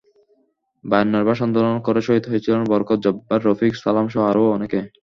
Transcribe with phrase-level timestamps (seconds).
[0.83, 4.79] বায়ান্নর ভাষা আন্দোলন করে শহীদ হয়েছিলেন বরকত, জব্বার, রফিক, সালামসহ আরও অনেকে।